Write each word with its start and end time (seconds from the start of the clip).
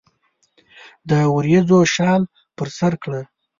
د 1.09 1.11
وریځو 1.35 1.79
شال 1.93 2.21
پر 2.57 2.67
سرکړه 2.79 3.21